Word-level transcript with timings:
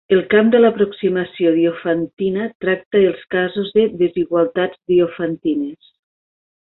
El 0.15 0.21
camp 0.29 0.47
de 0.53 0.59
l'aproximació 0.61 1.51
diofantina 1.57 2.47
tracta 2.65 3.03
els 3.11 3.21
casos 3.37 3.71
de 3.77 3.87
"desigualtats 4.01 4.81
diofantines". 4.95 5.97